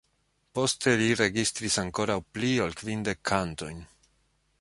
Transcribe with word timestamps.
Poste 0.59 0.93
li 1.01 1.09
registris 1.19 1.77
ankoraŭ 1.83 2.17
pli 2.37 2.49
ol 2.65 2.73
kvindek 2.81 3.21
kantojn. 3.33 3.85